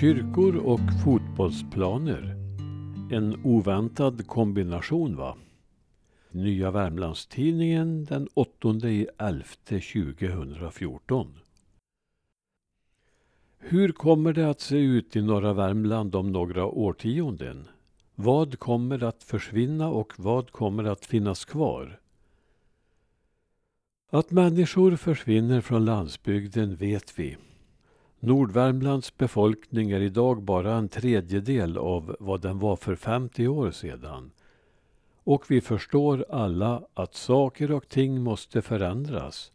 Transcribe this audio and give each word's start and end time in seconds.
Kyrkor 0.00 0.56
och 0.56 0.80
fotbollsplaner. 1.04 2.36
En 3.12 3.44
oväntad 3.44 4.26
kombination 4.26 5.16
va? 5.16 5.36
Nya 6.30 6.70
Värmlandstidningen 6.70 8.04
den 8.04 8.28
8 8.34 8.68
i 8.88 9.06
11 9.18 9.44
2014. 9.68 11.38
Hur 13.58 13.92
kommer 13.92 14.32
det 14.32 14.50
att 14.50 14.60
se 14.60 14.76
ut 14.76 15.16
i 15.16 15.22
norra 15.22 15.52
Värmland 15.52 16.14
om 16.14 16.32
några 16.32 16.66
årtionden? 16.66 17.68
Vad 18.14 18.58
kommer 18.58 19.02
att 19.02 19.22
försvinna 19.22 19.88
och 19.88 20.12
vad 20.16 20.50
kommer 20.50 20.84
att 20.84 21.06
finnas 21.06 21.44
kvar? 21.44 22.00
Att 24.10 24.30
människor 24.30 24.96
försvinner 24.96 25.60
från 25.60 25.84
landsbygden 25.84 26.76
vet 26.76 27.18
vi. 27.18 27.36
Nordvärmlands 28.22 29.16
befolkning 29.16 29.90
är 29.90 30.00
idag 30.00 30.42
bara 30.42 30.74
en 30.74 30.88
tredjedel 30.88 31.78
av 31.78 32.16
vad 32.20 32.40
den 32.40 32.58
var 32.58 32.76
för 32.76 32.96
50 32.96 33.48
år 33.48 33.70
sedan. 33.70 34.30
Och 35.24 35.50
vi 35.50 35.60
förstår 35.60 36.24
alla 36.30 36.82
att 36.94 37.14
saker 37.14 37.72
och 37.72 37.88
ting 37.88 38.22
måste 38.22 38.62
förändras. 38.62 39.52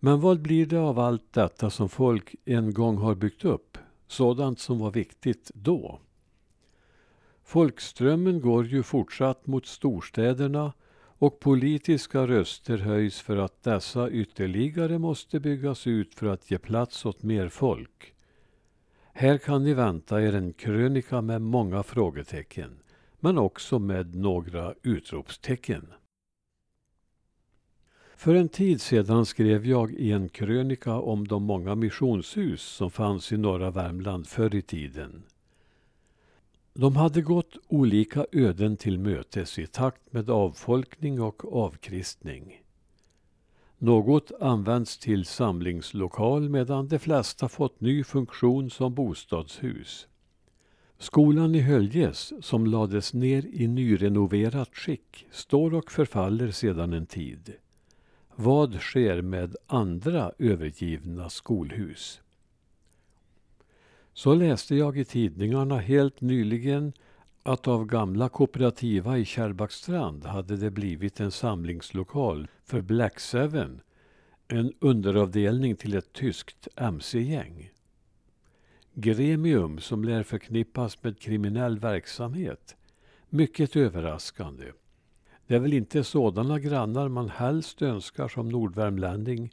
Men 0.00 0.20
vad 0.20 0.40
blir 0.40 0.66
det 0.66 0.80
av 0.80 0.98
allt 0.98 1.32
detta 1.32 1.70
som 1.70 1.88
folk 1.88 2.34
en 2.44 2.74
gång 2.74 2.96
har 2.96 3.14
byggt 3.14 3.44
upp? 3.44 3.78
Sådant 4.06 4.58
som 4.58 4.78
var 4.78 4.90
viktigt 4.90 5.50
då. 5.54 5.98
Folkströmmen 7.42 8.40
går 8.40 8.66
ju 8.66 8.82
fortsatt 8.82 9.46
mot 9.46 9.66
storstäderna 9.66 10.72
och 11.24 11.40
politiska 11.40 12.26
röster 12.26 12.78
höjs 12.78 13.20
för 13.20 13.36
att 13.36 13.62
dessa 13.62 14.10
ytterligare 14.10 14.98
måste 14.98 15.40
byggas 15.40 15.86
ut 15.86 16.14
för 16.14 16.26
att 16.26 16.50
ge 16.50 16.58
plats 16.58 17.06
åt 17.06 17.22
mer 17.22 17.48
folk. 17.48 18.14
Här 19.12 19.38
kan 19.38 19.64
ni 19.64 19.74
vänta 19.74 20.22
er 20.22 20.34
en 20.34 20.52
krönika 20.52 21.20
med 21.20 21.42
många 21.42 21.82
frågetecken, 21.82 22.78
men 23.20 23.38
också 23.38 23.78
med 23.78 24.14
några 24.14 24.74
utropstecken. 24.82 25.86
För 28.16 28.34
en 28.34 28.48
tid 28.48 28.80
sedan 28.80 29.26
skrev 29.26 29.66
jag 29.66 29.92
i 29.92 30.12
en 30.12 30.28
krönika 30.28 30.94
om 30.94 31.28
de 31.28 31.42
många 31.42 31.74
missionshus 31.74 32.62
som 32.62 32.90
fanns 32.90 33.32
i 33.32 33.36
norra 33.36 33.70
Värmland 33.70 34.26
förr 34.26 34.54
i 34.54 34.62
tiden. 34.62 35.22
De 36.76 36.96
hade 36.96 37.22
gått 37.22 37.56
olika 37.68 38.26
öden 38.32 38.76
till 38.76 38.98
mötes 38.98 39.58
i 39.58 39.66
takt 39.66 40.12
med 40.12 40.30
avfolkning 40.30 41.20
och 41.20 41.54
avkristning. 41.64 42.62
Något 43.78 44.32
används 44.40 44.98
till 44.98 45.24
samlingslokal 45.24 46.48
medan 46.48 46.88
de 46.88 46.98
flesta 46.98 47.48
fått 47.48 47.80
ny 47.80 48.04
funktion 48.04 48.70
som 48.70 48.94
bostadshus. 48.94 50.06
Skolan 50.98 51.54
i 51.54 51.60
Höljes, 51.60 52.32
som 52.40 52.66
lades 52.66 53.14
ner 53.14 53.46
i 53.46 53.66
nyrenoverat 53.66 54.76
skick, 54.76 55.26
står 55.30 55.74
och 55.74 55.92
förfaller 55.92 56.50
sedan 56.50 56.92
en 56.92 57.06
tid. 57.06 57.54
Vad 58.36 58.80
sker 58.80 59.22
med 59.22 59.56
andra 59.66 60.32
övergivna 60.38 61.30
skolhus? 61.30 62.20
Så 64.16 64.34
läste 64.34 64.76
jag 64.76 64.98
i 64.98 65.04
tidningarna 65.04 65.78
helt 65.78 66.20
nyligen 66.20 66.92
att 67.42 67.68
av 67.68 67.86
gamla 67.86 68.28
kooperativa 68.28 69.18
i 69.18 69.24
Kärrbackstrand 69.24 70.24
hade 70.24 70.56
det 70.56 70.70
blivit 70.70 71.20
en 71.20 71.30
samlingslokal 71.30 72.48
för 72.64 72.80
Black 72.80 73.20
Seven, 73.20 73.80
en 74.48 74.72
underavdelning 74.80 75.76
till 75.76 75.94
ett 75.94 76.12
tyskt 76.12 76.68
mc-gäng. 76.76 77.70
Gremium 78.94 79.78
som 79.78 80.04
lär 80.04 80.22
förknippas 80.22 81.02
med 81.02 81.18
kriminell 81.18 81.78
verksamhet. 81.78 82.76
Mycket 83.28 83.76
överraskande. 83.76 84.64
Det 85.46 85.54
är 85.54 85.60
väl 85.60 85.72
inte 85.72 86.04
sådana 86.04 86.58
grannar 86.58 87.08
man 87.08 87.28
helst 87.28 87.82
önskar 87.82 88.28
som 88.28 88.48
nordvärmlänning. 88.48 89.50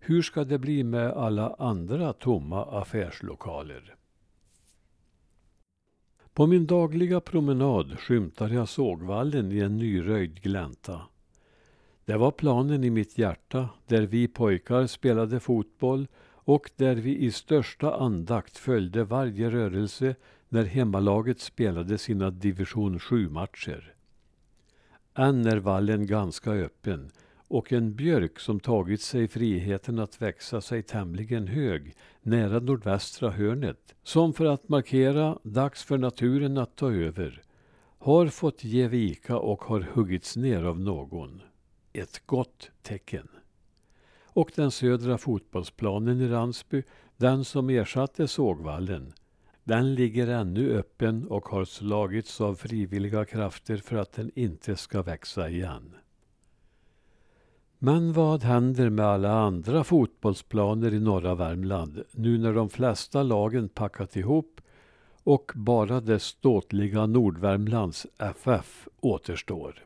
Hur 0.00 0.22
ska 0.22 0.44
det 0.44 0.58
bli 0.58 0.84
med 0.84 1.10
alla 1.10 1.54
andra 1.58 2.12
tomma 2.12 2.80
affärslokaler? 2.80 3.96
På 6.34 6.46
min 6.46 6.66
dagliga 6.66 7.20
promenad 7.20 7.98
skymtar 7.98 8.48
jag 8.48 8.68
sågvallen 8.68 9.52
i 9.52 9.58
en 9.58 9.76
nyröjd 9.76 10.42
glänta. 10.42 11.00
Det 12.04 12.16
var 12.16 12.30
planen 12.30 12.84
i 12.84 12.90
mitt 12.90 13.18
hjärta, 13.18 13.68
där 13.86 14.02
vi 14.02 14.28
pojkar 14.28 14.86
spelade 14.86 15.40
fotboll 15.40 16.06
och 16.44 16.70
där 16.76 16.96
vi 16.96 17.18
i 17.18 17.30
största 17.30 17.94
andakt 17.94 18.56
följde 18.56 19.04
varje 19.04 19.50
rörelse 19.50 20.14
när 20.48 20.64
hemmalaget 20.64 21.40
spelade 21.40 21.98
sina 21.98 22.30
division 22.30 22.98
7-matcher. 22.98 23.94
Än 25.14 25.46
är 25.46 25.56
vallen 25.56 26.06
ganska 26.06 26.50
öppen 26.50 27.10
och 27.52 27.72
en 27.72 27.94
björk 27.94 28.40
som 28.40 28.60
tagit 28.60 29.00
sig 29.00 29.28
friheten 29.28 29.98
att 29.98 30.22
växa 30.22 30.60
sig 30.60 30.82
tämligen 30.82 31.46
hög 31.46 31.94
nära 32.22 32.60
nordvästra 32.60 33.30
hörnet, 33.30 33.94
som 34.02 34.32
för 34.32 34.44
att 34.44 34.68
markera 34.68 35.38
dags 35.42 35.84
för 35.84 35.98
naturen 35.98 36.58
att 36.58 36.76
ta 36.76 36.92
över, 36.92 37.42
har 37.98 38.26
fått 38.26 38.64
ge 38.64 38.88
vika 38.88 39.38
och 39.38 39.64
har 39.64 39.80
huggits 39.80 40.36
ner 40.36 40.64
av 40.64 40.80
någon. 40.80 41.42
Ett 41.92 42.22
gott 42.26 42.70
tecken. 42.82 43.28
Och 44.24 44.52
den 44.54 44.70
södra 44.70 45.18
fotbollsplanen 45.18 46.20
i 46.20 46.28
Ransby, 46.28 46.82
den 47.16 47.44
som 47.44 47.70
ersatte 47.70 48.28
sågvallen, 48.28 49.12
den 49.64 49.94
ligger 49.94 50.26
ännu 50.26 50.78
öppen 50.78 51.26
och 51.26 51.48
har 51.48 51.64
slagits 51.64 52.40
av 52.40 52.54
frivilliga 52.54 53.24
krafter 53.24 53.76
för 53.76 53.96
att 53.96 54.12
den 54.12 54.30
inte 54.34 54.76
ska 54.76 55.02
växa 55.02 55.48
igen. 55.48 55.94
Men 57.84 58.12
vad 58.12 58.42
händer 58.42 58.90
med 58.90 59.06
alla 59.06 59.30
andra 59.32 59.84
fotbollsplaner 59.84 60.94
i 60.94 61.00
norra 61.00 61.34
Värmland 61.34 62.02
nu 62.10 62.38
när 62.38 62.52
de 62.52 62.68
flesta 62.68 63.22
lagen 63.22 63.68
packat 63.68 64.16
ihop 64.16 64.60
och 65.22 65.52
bara 65.54 66.00
det 66.00 66.18
ståtliga 66.18 67.06
Nordvärmlands 67.06 68.06
FF 68.18 68.88
återstår? 69.00 69.84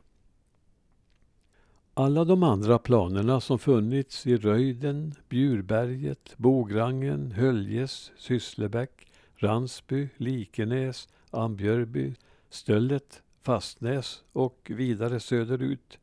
Alla 1.93 2.25
de 2.25 2.43
andra 2.43 2.79
planerna 2.79 3.41
som 3.41 3.59
funnits 3.59 4.27
i 4.27 4.37
Röjden, 4.37 5.15
Bjurberget, 5.29 6.33
Bograngen, 6.37 7.31
Höljes, 7.31 8.11
Sysslebäck, 8.17 9.07
Ransby, 9.35 10.09
Likenäs, 10.17 11.09
Ambjörby, 11.31 12.13
Stöllet, 12.49 13.21
Fastnäs 13.41 14.23
och 14.33 14.71
vidare 14.75 15.19
söderut 15.19 15.99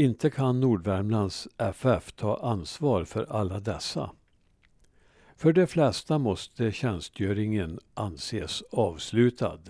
inte 0.00 0.30
kan 0.30 0.60
Nordvärmlands 0.60 1.48
FF 1.58 2.12
ta 2.12 2.36
ansvar 2.36 3.04
för 3.04 3.26
alla 3.30 3.60
dessa. 3.60 4.10
För 5.36 5.52
de 5.52 5.66
flesta 5.66 6.18
måste 6.18 6.72
tjänstgöringen 6.72 7.78
anses 7.94 8.62
avslutad. 8.72 9.60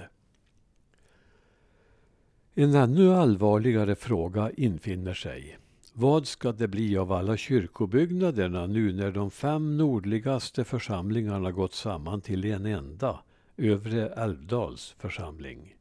En 2.54 2.74
ännu 2.74 3.14
allvarligare 3.14 3.94
fråga 3.94 4.50
infinner 4.56 5.14
sig. 5.14 5.58
Vad 5.92 6.26
ska 6.26 6.52
det 6.52 6.68
bli 6.68 6.96
av 6.96 7.12
alla 7.12 7.36
kyrkobyggnaderna 7.36 8.66
nu 8.66 8.92
när 8.92 9.12
de 9.12 9.30
fem 9.30 9.76
nordligaste 9.76 10.64
församlingarna 10.64 11.52
gått 11.52 11.74
samman 11.74 12.20
till 12.20 12.44
en 12.44 12.66
enda, 12.66 13.20
Övre 13.56 14.08
Älvdals 14.08 14.94
församling? 14.98 15.74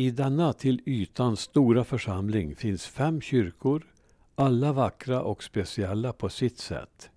I 0.00 0.10
denna 0.10 0.52
till 0.52 0.80
ytan 0.86 1.36
stora 1.36 1.84
församling 1.84 2.56
finns 2.56 2.86
fem 2.86 3.20
kyrkor, 3.20 3.86
alla 4.34 4.72
vackra 4.72 5.22
och 5.22 5.42
speciella 5.42 6.12
på 6.12 6.28
sitt 6.28 6.58
sätt. 6.58 7.10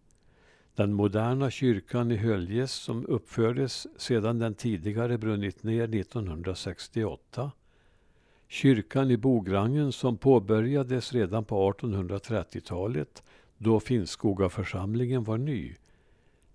Den 0.75 0.93
moderna 0.93 1.51
kyrkan 1.51 2.11
i 2.11 2.15
Höljes 2.15 2.71
som 2.71 3.05
uppfördes 3.05 3.87
sedan 3.97 4.39
den 4.39 4.53
tidigare 4.53 5.17
brunnit 5.17 5.63
ner 5.63 5.83
1968. 5.95 7.51
Kyrkan 8.47 9.11
i 9.11 9.17
Bograngen 9.17 9.91
som 9.91 10.17
påbörjades 10.17 11.13
redan 11.13 11.45
på 11.45 11.73
1830-talet 11.73 13.23
då 13.57 13.79
Finnskoga 13.79 14.49
församlingen 14.49 15.23
var 15.23 15.37
ny. 15.37 15.75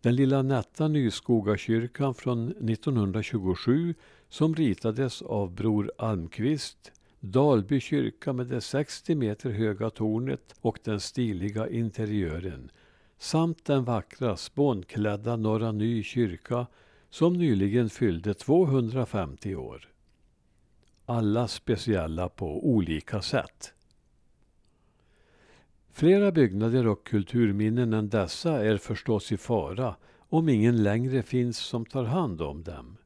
Den 0.01 0.17
lilla 0.17 0.43
nätta 0.43 0.89
Nyskogakyrkan 0.89 2.15
från 2.15 2.49
1927 2.49 3.95
som 4.29 4.55
ritades 4.55 5.23
av 5.23 5.55
Bror 5.55 5.93
Almqvist, 5.99 6.93
Dalby 7.21 7.81
kyrka 7.81 8.33
med 8.33 8.47
det 8.47 8.61
60 8.61 9.15
meter 9.15 9.51
höga 9.51 9.91
tornet 9.91 10.55
och 10.61 10.79
den 10.85 11.01
stiliga 11.01 11.69
interiören 11.69 12.71
samt 13.19 13.65
den 13.65 13.85
vackra 13.85 14.37
spånklädda 14.37 15.37
Norra 15.37 15.73
Ny 15.73 16.03
kyrka 16.03 16.67
som 17.11 17.33
nyligen 17.33 17.91
fyllde 17.91 18.35
250 18.35 19.55
år. 19.55 19.89
Alla 21.07 21.49
speciella 21.49 22.29
på 22.29 22.69
olika 22.69 23.23
sätt. 23.23 23.75
Flera 25.99 26.33
byggnader 26.33 26.87
och 26.87 27.07
kulturminnen 27.07 27.93
än 27.93 28.09
dessa 28.09 28.65
är 28.65 28.77
förstås 28.77 29.33
i 29.33 29.37
fara 29.37 29.97
om 30.19 30.49
ingen 30.49 30.83
längre 30.83 31.23
finns 31.23 31.59
som 31.59 31.87
tar 31.87 32.05
hand 32.05 32.43
om 32.43 32.63
dem. 32.63 32.97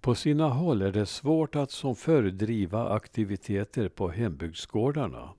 På 0.00 0.14
sina 0.14 0.48
håll 0.48 0.82
är 0.82 0.92
det 0.92 1.06
svårt 1.06 1.56
att 1.56 1.70
som 1.70 1.96
förr 1.96 2.22
driva 2.22 2.88
aktiviteter 2.88 3.88
på 3.88 4.08
hembygdsgårdarna. 4.08 5.30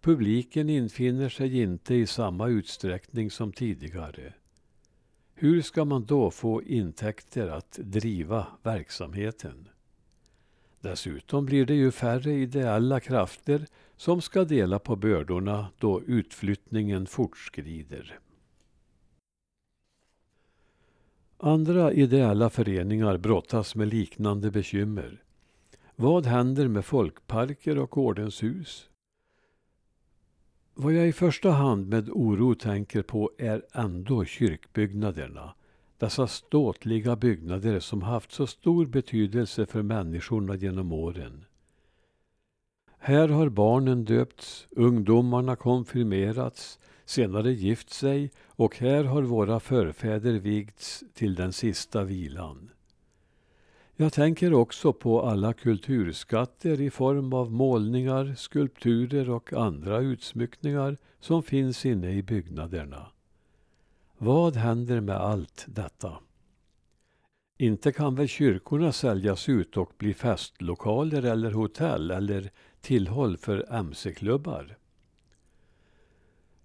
Publiken 0.00 0.70
infinner 0.70 1.28
sig 1.28 1.60
inte 1.62 1.94
i 1.94 2.06
samma 2.06 2.48
utsträckning 2.48 3.30
som 3.30 3.52
tidigare. 3.52 4.34
Hur 5.34 5.62
ska 5.62 5.84
man 5.84 6.04
då 6.04 6.30
få 6.30 6.62
intäkter 6.62 7.48
att 7.48 7.78
driva 7.82 8.46
verksamheten? 8.62 9.68
Dessutom 10.80 11.46
blir 11.46 11.66
det 11.66 11.74
ju 11.74 11.90
färre 11.90 12.32
ideella 12.32 13.00
krafter 13.00 13.66
som 13.98 14.20
ska 14.20 14.44
dela 14.44 14.78
på 14.78 14.96
bördorna 14.96 15.68
då 15.78 16.02
utflyttningen 16.02 17.06
fortskrider. 17.06 18.18
Andra 21.38 21.92
ideella 21.92 22.50
föreningar 22.50 23.16
brottas 23.16 23.74
med 23.74 23.88
liknande 23.88 24.50
bekymmer. 24.50 25.22
Vad 25.96 26.26
händer 26.26 26.68
med 26.68 26.84
folkparker 26.84 27.78
och 27.78 27.98
ordenshus? 27.98 28.88
Vad 30.74 30.92
jag 30.92 31.08
i 31.08 31.12
första 31.12 31.50
hand 31.50 31.88
med 31.88 32.08
oro 32.10 32.54
tänker 32.54 33.02
på 33.02 33.30
är 33.38 33.62
ändå 33.72 34.24
kyrkbyggnaderna. 34.24 35.54
Dessa 35.98 36.26
ståtliga 36.26 37.16
byggnader 37.16 37.80
som 37.80 38.02
haft 38.02 38.32
så 38.32 38.46
stor 38.46 38.86
betydelse 38.86 39.66
för 39.66 39.82
människorna 39.82 40.56
genom 40.56 40.92
åren. 40.92 41.44
Här 42.98 43.28
har 43.28 43.48
barnen 43.48 44.04
döpts, 44.04 44.66
ungdomarna 44.70 45.56
konfirmerats, 45.56 46.78
senare 47.04 47.52
gift 47.52 47.90
sig 47.90 48.30
och 48.46 48.76
här 48.78 49.04
har 49.04 49.22
våra 49.22 49.60
förfäder 49.60 50.32
vigts 50.32 51.04
till 51.14 51.34
den 51.34 51.52
sista 51.52 52.04
vilan. 52.04 52.70
Jag 53.96 54.12
tänker 54.12 54.54
också 54.54 54.92
på 54.92 55.22
alla 55.22 55.52
kulturskatter 55.52 56.80
i 56.80 56.90
form 56.90 57.32
av 57.32 57.52
målningar, 57.52 58.34
skulpturer 58.36 59.30
och 59.30 59.52
andra 59.52 59.98
utsmyckningar 59.98 60.96
som 61.20 61.42
finns 61.42 61.86
inne 61.86 62.10
i 62.10 62.22
byggnaderna. 62.22 63.06
Vad 64.18 64.56
händer 64.56 65.00
med 65.00 65.16
allt 65.16 65.64
detta? 65.68 66.18
Inte 67.60 67.92
kan 67.92 68.14
väl 68.14 68.28
kyrkorna 68.28 68.92
säljas 68.92 69.48
ut 69.48 69.76
och 69.76 69.92
bli 69.98 70.14
festlokaler 70.14 71.22
eller 71.22 71.50
hotell 71.50 72.10
eller 72.10 72.50
tillhåll 72.80 73.36
för 73.36 73.72
mc-klubbar? 73.72 74.76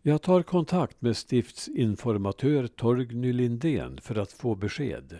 Jag 0.01 0.21
tar 0.21 0.43
kontakt 0.43 1.01
med 1.01 1.17
stiftsinformatör 1.17 2.67
Torgny 2.67 3.33
Lindén 3.33 4.01
för 4.01 4.15
att 4.15 4.31
få 4.31 4.55
besked. 4.55 5.19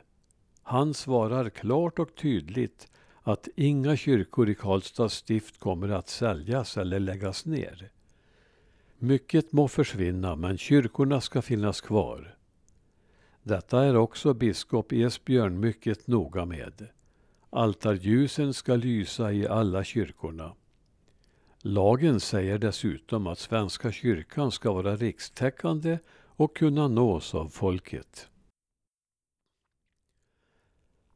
Han 0.64 0.94
svarar 0.94 1.50
klart 1.50 2.00
och 2.00 2.16
tydligt 2.16 2.92
att 3.22 3.48
inga 3.56 3.98
kyrkor 3.98 4.50
i 4.50 4.56
Karlstads 4.56 5.16
stift 5.16 5.60
kommer 5.60 5.90
att 5.90 6.10
säljas 6.10 6.78
eller 6.78 7.00
läggas 7.00 7.46
ner. 7.46 7.90
Mycket 8.98 9.52
må 9.52 9.68
försvinna, 9.68 10.36
men 10.36 10.58
kyrkorna 10.58 11.22
ska 11.22 11.42
finnas 11.42 11.82
kvar. 11.82 12.36
Detta 13.44 13.84
är 13.84 13.96
också 13.96 14.34
biskop 14.34 14.92
Esbjörn 14.92 15.60
mycket 15.60 16.08
noga 16.08 16.46
med. 16.46 16.88
Altarljusen 17.50 18.54
ska 18.54 18.76
lysa 18.76 19.34
i 19.34 19.48
alla 19.48 19.84
kyrkorna. 19.84 20.56
Lagen 21.62 22.20
säger 22.20 22.58
dessutom 22.58 23.28
att 23.28 23.40
Svenska 23.40 23.92
kyrkan 23.92 24.52
ska 24.52 24.74
vara 24.74 24.96
rikstäckande 24.96 26.00
och 26.36 26.56
kunna 26.56 26.88
nås 26.88 27.36
av 27.36 27.50
folket. 27.50 28.30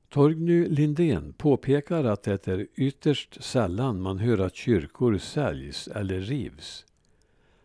Torgny 0.10 0.70
Lindén 0.70 1.34
påpekar 1.34 2.04
att 2.04 2.24
det 2.24 2.48
är 2.48 2.68
ytterst 2.76 3.44
sällan 3.44 4.02
man 4.02 4.20
hör 4.20 4.38
att 4.38 4.56
kyrkor 4.56 5.18
säljs 5.18 5.88
eller 5.88 6.20
rivs. 6.20 6.86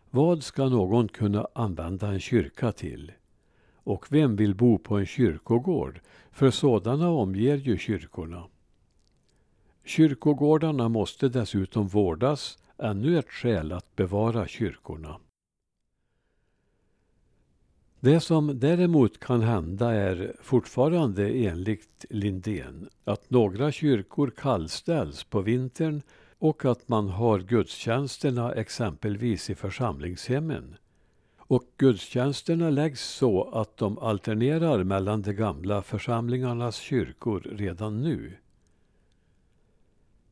Vad 0.09 0.43
ska 0.43 0.69
någon 0.69 1.07
kunna 1.07 1.47
använda 1.53 2.07
en 2.07 2.19
kyrka 2.19 2.71
till? 2.71 3.11
Och 3.83 4.05
vem 4.09 4.35
vill 4.35 4.55
bo 4.55 4.77
på 4.77 4.97
en 4.97 5.05
kyrkogård? 5.05 6.01
För 6.31 6.51
sådana 6.51 7.09
omger 7.09 7.57
ju 7.57 7.77
kyrkorna. 7.77 8.43
Kyrkogårdarna 9.83 10.89
måste 10.89 11.29
dessutom 11.29 11.87
vårdas, 11.87 12.57
ännu 12.77 13.19
ett 13.19 13.29
skäl 13.29 13.71
att 13.71 13.95
bevara 13.95 14.47
kyrkorna. 14.47 15.19
Det 17.99 18.19
som 18.19 18.59
däremot 18.59 19.19
kan 19.19 19.41
hända 19.41 19.91
är 19.91 20.35
fortfarande 20.41 21.29
enligt 21.29 22.05
Lindén 22.09 22.89
att 23.03 23.29
några 23.29 23.71
kyrkor 23.71 24.31
kallställs 24.37 25.23
på 25.23 25.41
vintern 25.41 26.01
och 26.39 26.65
att 26.65 26.87
man 26.87 27.09
har 27.09 27.39
gudstjänsterna 27.39 28.53
exempelvis 28.53 29.49
i 29.49 29.55
församlingshemmen. 29.55 30.75
Och 31.53 31.63
gudstjänsterna 31.77 32.69
läggs 32.69 33.03
så 33.03 33.43
att 33.43 33.77
de 33.77 33.97
alternerar 33.99 34.83
mellan 34.83 35.21
de 35.21 35.33
gamla 35.33 35.81
församlingarnas 35.81 36.75
kyrkor 36.75 37.39
redan 37.51 38.01
nu. 38.01 38.37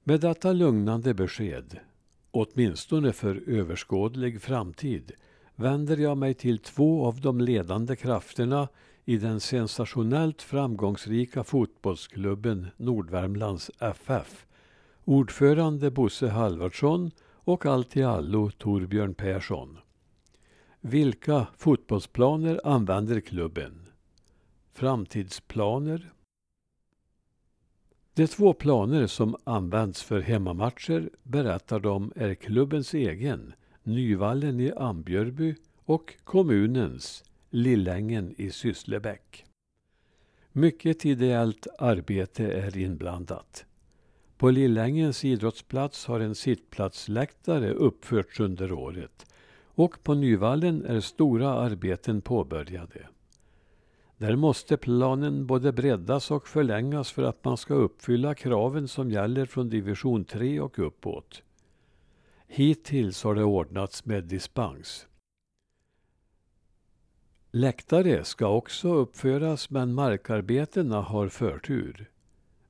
Med 0.03 0.21
detta 0.21 0.53
lugnande 0.53 1.13
besked, 1.13 1.79
åtminstone 2.31 3.13
för 3.13 3.43
överskådlig 3.49 4.41
framtid, 4.41 5.11
vänder 5.55 5.97
jag 5.97 6.17
mig 6.17 6.33
till 6.33 6.59
två 6.59 7.05
av 7.05 7.21
de 7.21 7.41
ledande 7.41 7.95
krafterna 7.95 8.67
i 9.05 9.17
den 9.17 9.39
sensationellt 9.39 10.41
framgångsrika 10.41 11.43
fotbollsklubben 11.43 12.67
Nordvärmlands 12.77 13.71
FF. 13.79 14.45
Ordförande 15.05 15.91
Bosse 15.91 16.27
Halvardsson 16.27 17.11
och 17.33 17.65
allt 17.65 17.97
i 17.97 18.03
allo 18.03 18.51
Torbjörn 18.51 19.13
Persson. 19.13 19.77
Vilka 20.83 21.47
fotbollsplaner 21.57 22.61
använder 22.63 23.19
klubben? 23.19 23.89
Framtidsplaner? 24.73 26.13
De 28.13 28.27
två 28.27 28.53
planer 28.53 29.07
som 29.07 29.35
används 29.43 30.03
för 30.03 30.21
hemmamatcher 30.21 31.09
berättar 31.23 31.79
de 31.79 32.13
är 32.15 32.33
klubbens 32.33 32.93
egen 32.93 33.53
Nyvallen 33.83 34.59
i 34.59 34.71
Ambjörby 34.71 35.55
och 35.85 36.13
kommunens 36.23 37.23
Lillängen 37.49 38.35
i 38.37 38.51
Sysslebäck. 38.51 39.45
Mycket 40.51 41.05
ideellt 41.05 41.67
arbete 41.79 42.51
är 42.53 42.77
inblandat. 42.77 43.65
På 44.37 44.49
Lillängens 44.49 45.25
idrottsplats 45.25 46.05
har 46.05 46.19
en 46.19 46.35
sittplatsläktare 46.35 47.73
uppförts 47.73 48.39
under 48.39 48.71
året 48.71 49.25
och 49.83 50.03
på 50.03 50.13
Nyvallen 50.13 50.85
är 50.85 50.99
stora 50.99 51.49
arbeten 51.49 52.21
påbörjade. 52.21 53.07
Där 54.17 54.35
måste 54.35 54.77
planen 54.77 55.45
både 55.45 55.71
breddas 55.71 56.31
och 56.31 56.47
förlängas 56.47 57.11
för 57.11 57.23
att 57.23 57.45
man 57.45 57.57
ska 57.57 57.73
uppfylla 57.73 58.35
kraven 58.35 58.87
som 58.87 59.11
gäller 59.11 59.45
från 59.45 59.69
division 59.69 60.25
3 60.25 60.59
och 60.59 60.79
uppåt. 60.79 61.41
Hittills 62.47 63.23
har 63.23 63.35
det 63.35 63.43
ordnats 63.43 64.05
med 64.05 64.23
dispens. 64.23 65.07
Läktare 67.51 68.23
ska 68.23 68.47
också 68.47 68.93
uppföras 68.93 69.69
men 69.69 69.93
markarbetena 69.93 71.01
har 71.01 71.27
förtur. 71.29 72.09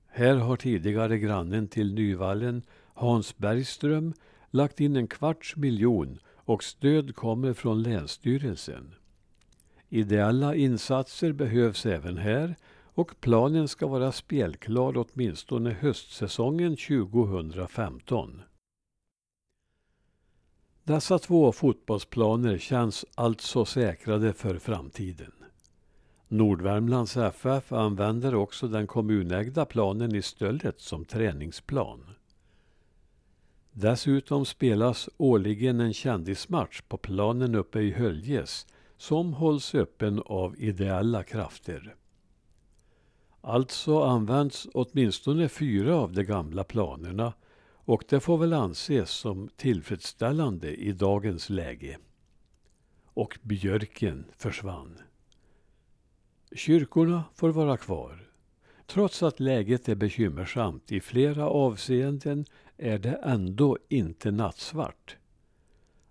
Här 0.07 0.35
har 0.35 0.55
tidigare 0.55 1.17
grannen 1.17 1.67
till 1.67 1.93
Nyvallen, 1.93 2.61
Hans 2.93 3.37
Bergström, 3.37 4.13
lagt 4.51 4.79
in 4.79 4.95
en 4.95 5.07
kvarts 5.07 5.55
miljon 5.55 6.19
och 6.51 6.63
stöd 6.63 7.15
kommer 7.15 7.53
från 7.53 7.83
Länsstyrelsen. 7.83 8.95
Ideella 9.89 10.55
insatser 10.55 11.31
behövs 11.31 11.85
även 11.85 12.17
här 12.17 12.55
och 12.93 13.15
planen 13.19 13.67
ska 13.67 13.87
vara 13.87 14.11
spelklar 14.11 14.93
åtminstone 14.97 15.69
höstsäsongen 15.69 16.77
2015. 16.77 18.41
Dessa 20.83 21.19
två 21.19 21.51
fotbollsplaner 21.51 22.57
känns 22.57 23.05
alltså 23.15 23.65
säkrade 23.65 24.33
för 24.33 24.57
framtiden. 24.57 25.33
Nordvärmlands 26.27 27.17
FF 27.17 27.71
använder 27.71 28.35
också 28.35 28.67
den 28.67 28.87
kommunägda 28.87 29.65
planen 29.65 30.15
i 30.15 30.21
Stöllet 30.21 30.81
som 30.81 31.05
träningsplan. 31.05 31.99
Dessutom 33.73 34.45
spelas 34.45 35.09
årligen 35.17 35.79
en 35.79 35.93
kändismatch 35.93 36.81
på 36.81 36.97
planen 36.97 37.55
uppe 37.55 37.79
i 37.79 37.91
Höljes 37.91 38.67
som 38.97 39.33
hålls 39.33 39.75
öppen 39.75 40.21
av 40.25 40.55
ideella 40.57 41.23
krafter. 41.23 41.95
Alltså 43.41 44.03
används 44.03 44.67
åtminstone 44.73 45.49
fyra 45.49 45.95
av 45.95 46.13
de 46.13 46.23
gamla 46.23 46.63
planerna 46.63 47.33
och 47.85 48.03
det 48.09 48.19
får 48.19 48.37
väl 48.37 48.53
anses 48.53 49.09
som 49.09 49.49
tillfredsställande 49.55 50.75
i 50.75 50.91
dagens 50.91 51.49
läge. 51.49 51.97
Och 53.05 53.39
björken 53.41 54.25
försvann. 54.37 54.97
Kyrkorna 56.55 57.23
får 57.35 57.49
vara 57.49 57.77
kvar. 57.77 58.27
Trots 58.85 59.23
att 59.23 59.39
läget 59.39 59.89
är 59.89 59.95
bekymmersamt 59.95 60.91
i 60.91 60.99
flera 60.99 61.45
avseenden 61.45 62.45
är 62.81 62.99
det 62.99 63.19
ändå 63.23 63.77
inte 63.89 64.31
nattsvart. 64.31 65.17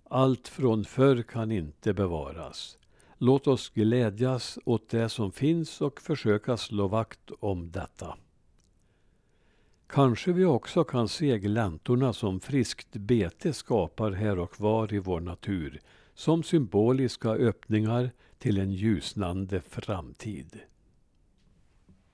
Allt 0.05 0.49
från 0.49 0.85
förr 0.85 1.23
kan 1.23 1.53
inte 1.53 1.95
bevaras. 1.95 2.79
Låt 3.19 3.47
oss 3.47 3.71
glädjas 3.71 4.59
åt 4.65 4.89
det 4.89 5.09
som 5.09 5.33
finns 5.33 5.81
och 5.81 6.01
försöka 6.01 6.57
slå 6.57 6.89
vakt 6.89 7.31
om 7.41 7.71
detta. 7.71 8.17
Kanske 9.87 10.33
vi 10.33 10.45
också 10.45 10.85
kan 10.85 11.09
se 11.09 11.39
gläntorna 11.39 12.13
som 12.13 12.41
friskt 12.41 12.93
bete 12.93 13.53
skapar 13.53 14.13
här 14.13 14.39
och 14.39 14.61
var 14.61 14.95
i 14.95 14.99
vår 14.99 15.21
natur 15.21 15.81
som 16.15 16.43
symboliska 16.43 17.31
öppningar 17.31 18.11
till 18.39 18.59
en 18.59 18.73
ljusnande 18.73 19.61
framtid. 19.61 20.61